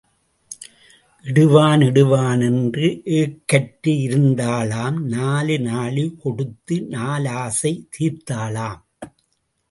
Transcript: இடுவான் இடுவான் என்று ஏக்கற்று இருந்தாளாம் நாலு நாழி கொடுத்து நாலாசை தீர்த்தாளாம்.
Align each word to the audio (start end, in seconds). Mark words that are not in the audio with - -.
இடுவான் 1.25 1.81
இடுவான் 1.81 2.41
என்று 2.47 2.87
ஏக்கற்று 3.17 3.91
இருந்தாளாம் 4.07 4.97
நாலு 5.13 5.57
நாழி 5.59 6.05
கொடுத்து 6.23 6.77
நாலாசை 6.95 7.73
தீர்த்தாளாம். 7.95 8.81